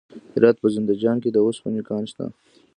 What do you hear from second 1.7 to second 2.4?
کان شته.